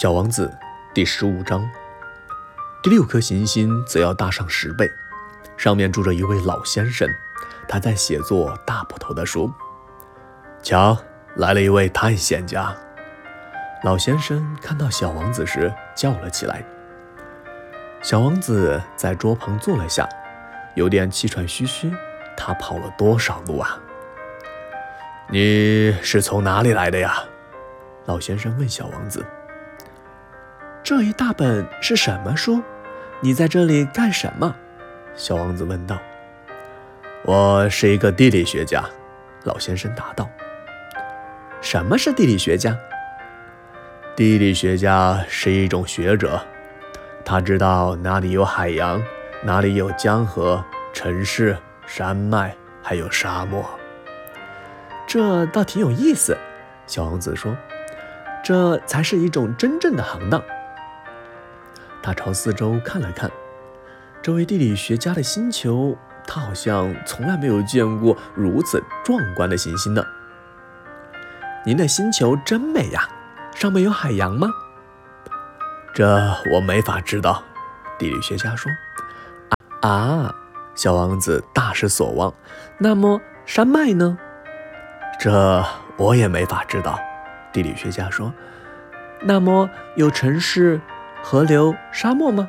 [0.00, 0.56] 小王子
[0.94, 1.68] 第十五章，
[2.84, 4.88] 第六颗行星则要大上十倍，
[5.56, 7.08] 上面住着一位老先生，
[7.66, 9.52] 他在写作大部头的书。
[10.62, 10.96] 瞧，
[11.34, 12.72] 来了一位探险家。
[13.82, 16.64] 老先生看到小王子时叫了起来。
[18.00, 20.08] 小王子在桌旁坐了下，
[20.76, 21.92] 有点气喘吁吁。
[22.36, 23.76] 他跑了多少路啊？
[25.28, 27.20] 你是从哪里来的呀？
[28.04, 29.26] 老先生问小王子。
[30.88, 32.62] 这一大本是什么书？
[33.20, 34.56] 你在这里干什么？
[35.14, 35.98] 小王子问道。
[37.26, 38.82] 我是一个地理学家，
[39.44, 40.26] 老先生答道。
[41.60, 42.74] 什么是地理学家？
[44.16, 46.40] 地理学家是一种学者，
[47.22, 48.98] 他知道哪里有海洋，
[49.44, 51.54] 哪里有江河、城市、
[51.86, 53.62] 山脉，还有沙漠。
[55.06, 56.34] 这倒挺有意思，
[56.86, 57.54] 小王子说。
[58.42, 60.42] 这才是一种真正的行当。
[62.02, 63.30] 他朝四周看了看，
[64.22, 65.96] 这位地理学家的星球，
[66.26, 70.02] 他好像从来没有见过如此壮观的行星呢。
[71.66, 73.08] 您的星球真美呀，
[73.54, 74.48] 上面有海洋吗？
[75.92, 76.06] 这
[76.52, 77.42] 我没法知道，
[77.98, 78.70] 地理学家说。
[79.80, 80.34] 啊，
[80.74, 82.32] 小王子大失所望。
[82.78, 84.16] 那么山脉呢？
[85.20, 85.64] 这
[85.96, 86.98] 我也没法知道，
[87.52, 88.32] 地理学家说。
[89.20, 90.80] 那么有城市？
[91.30, 92.48] 河流、沙漠吗？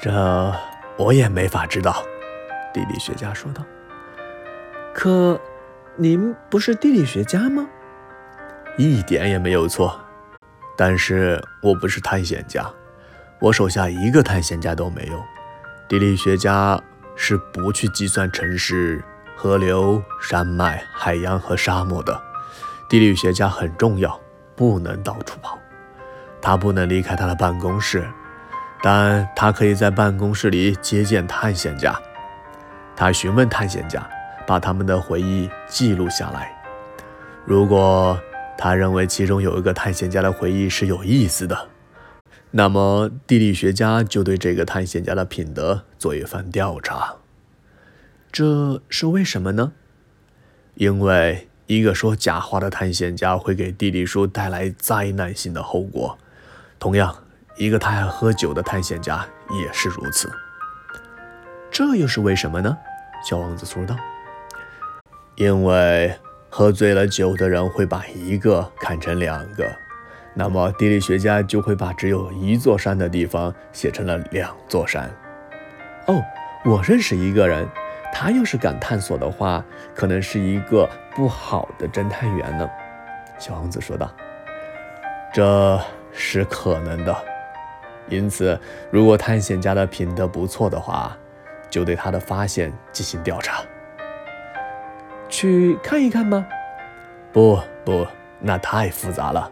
[0.00, 0.54] 这
[0.96, 2.04] 我也没法知道，
[2.72, 3.64] 地理学家说道。
[4.94, 5.40] 可，
[5.96, 7.68] 您不是地理学家吗？
[8.76, 9.98] 一点也没有错，
[10.76, 12.64] 但是我不是探险家，
[13.40, 15.20] 我手下一个探险家都没有。
[15.88, 16.80] 地理学家
[17.16, 19.02] 是不去计算城市、
[19.34, 22.22] 河流、山脉、海洋和沙漠的。
[22.88, 24.16] 地理学家很重要，
[24.54, 25.57] 不能到处跑。
[26.40, 28.08] 他不能离开他的办公室，
[28.82, 31.98] 但他可以在办公室里接见探险家。
[32.96, 34.08] 他询问探险家，
[34.46, 36.56] 把他们的回忆记录下来。
[37.44, 38.18] 如果
[38.56, 41.68] 他认为其中有一个探险家的回忆是有意思的，
[42.50, 47.16] 那么地理学家就对这个探险家的品德做一番调查。
[48.32, 49.72] 这是为什么呢？
[50.74, 56.18] 因为一个说假话的探险家会给地理书带来灾难性的后果。
[56.78, 57.12] 同样，
[57.56, 60.30] 一个太爱喝酒的探险家也是如此。
[61.70, 62.76] 这又是为什么呢？
[63.28, 63.96] 小王子说道。
[65.34, 66.16] 因为
[66.48, 69.68] 喝醉了酒的人会把一个看成两个，
[70.34, 75.10] 那么地理学家就会把只有一座山的地方写成了两座山。
[76.06, 76.22] 哦，
[76.64, 77.68] 我认识一个人，
[78.12, 79.64] 他要是敢探索的话，
[79.94, 82.68] 可能是一个不好的侦探员呢。
[83.36, 84.08] 小王子说道。
[85.34, 85.80] 这。
[86.20, 87.16] 是可能的，
[88.08, 91.16] 因此，如果探险家的品德不错的话，
[91.70, 93.62] 就对他的发现进行调查。
[95.28, 96.44] 去看一看吗？
[97.32, 98.04] 不不，
[98.40, 99.50] 那太复杂了。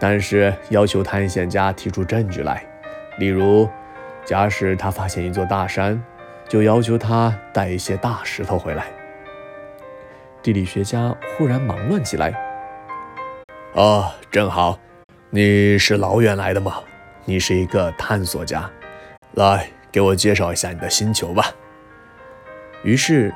[0.00, 2.64] 但是要求探险家提出证据来，
[3.18, 3.68] 例如，
[4.24, 6.02] 假使他发现一座大山，
[6.48, 8.86] 就要求他带一些大石头回来。
[10.40, 12.32] 地理学家忽然忙乱起来。
[13.74, 14.78] 哦，正好。
[15.30, 16.76] 你是老远来的吗？
[17.26, 18.68] 你是一个探索家，
[19.32, 21.44] 来给我介绍一下你的星球吧。
[22.82, 23.34] 于是，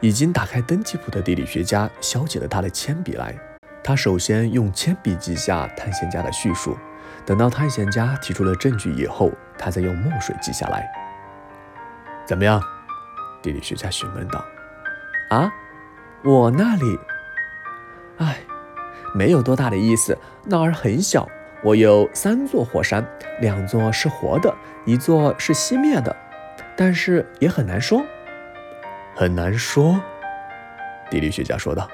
[0.00, 3.34] 已经打开登记簿的地理学家削起了他的铅笔来。
[3.82, 6.78] 他首先用铅笔记下探险家的叙述，
[7.26, 10.88] 等到探险家提出了证据以后，他再用墨水记下来。
[12.24, 12.62] 怎么样？
[13.42, 14.44] 地理学家询问道。
[15.30, 15.52] 啊，
[16.22, 17.00] 我那里，
[18.18, 18.36] 唉。
[19.14, 21.28] 没有多大的意思，那儿很小。
[21.62, 23.06] 我有三座火山，
[23.40, 24.52] 两座是活的，
[24.84, 26.14] 一座是熄灭的，
[26.76, 28.02] 但是也很难说，
[29.14, 30.00] 很难说。
[31.08, 31.88] 地理学家说道：“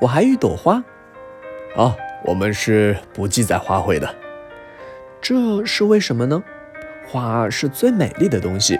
[0.00, 0.82] 我还有一朵花。
[1.76, 1.94] 啊，
[2.24, 4.12] 我们是不记载花卉的，
[5.20, 6.42] 这是为什么呢？
[7.06, 8.76] 花是最美丽的东西，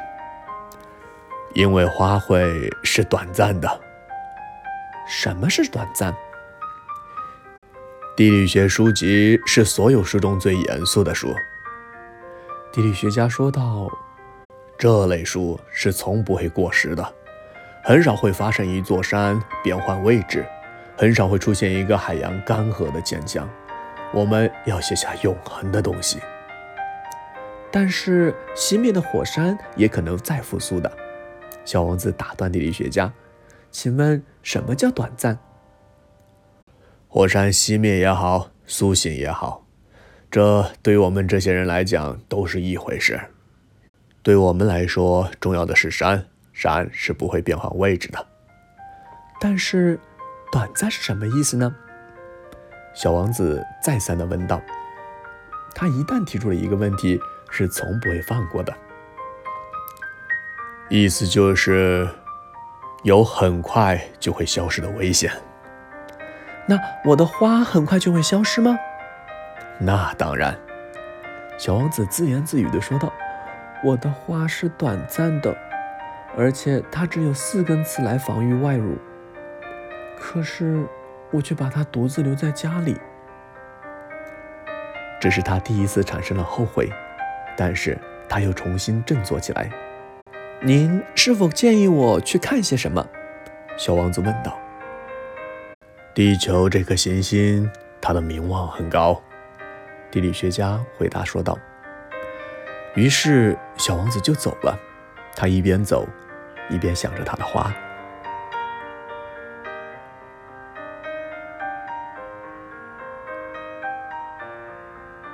[1.54, 3.80] 因为花卉是短暂的。
[5.06, 6.12] 什么是短暂？”
[8.18, 11.32] 地理学书籍是所有书中最严肃的书。
[12.72, 13.88] 地理学家说道
[14.76, 17.14] ：“这类书是从不会过时的，
[17.84, 20.44] 很少会发生一座山变换位置，
[20.96, 23.48] 很少会出现一个海洋干涸的现象。
[24.12, 26.18] 我们要写下永恒的东西。
[27.70, 30.90] 但是熄灭的火山也可能再复苏的。”
[31.64, 33.12] 小王子打断地理学家
[33.70, 35.38] ：“请问什么叫短暂？”
[37.10, 39.64] 火山熄灭也好，苏醒也好，
[40.30, 43.18] 这对于我们这些人来讲都是一回事。
[44.22, 48.26] 对我们来说，重要的是山，山是不会变换位置的。
[49.40, 49.98] 但是，
[50.52, 51.74] 短暂是什么意思呢？
[52.92, 54.60] 小王子再三的问道。
[55.74, 57.18] 他一旦提出了一个问题，
[57.50, 58.74] 是从不会放过的。
[60.90, 62.06] 意思就是
[63.02, 65.32] 有很快就会消失的危险。
[66.68, 68.78] 那我的花很快就会消失吗？
[69.78, 70.54] 那当然。
[71.56, 73.12] 小王子自言自语地说道
[73.82, 75.56] ：“我的花是短暂的，
[76.36, 78.96] 而且它只有四根刺来防御外辱。
[80.16, 80.86] 可是
[81.32, 82.96] 我却把它独自留在家里。”
[85.20, 86.88] 这是他第一次产生了后悔，
[87.56, 87.98] 但是
[88.28, 89.68] 他又重新振作起来。
[90.60, 93.04] 您是否建议我去看些什么？
[93.76, 94.56] 小王子问道。
[96.18, 97.70] 地球这颗行星，
[98.00, 99.22] 它的名望很高，
[100.10, 101.56] 地理学家回答说道。
[102.96, 104.76] 于是小王子就走了，
[105.36, 106.08] 他一边走，
[106.68, 107.72] 一边想着他的花。